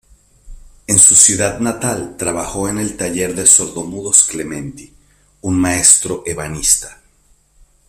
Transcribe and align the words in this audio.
En 0.87 0.97
su 0.97 1.13
ciudad 1.13 1.59
natal, 1.59 2.15
trabajó 2.17 2.67
en 2.67 2.79
el 2.79 2.97
taller 2.97 3.35
del 3.35 3.45
sordo-mudos 3.47 4.23
Clementi, 4.23 4.91
un 5.41 5.59
maestro 5.61 6.23
ebanista. 6.25 6.99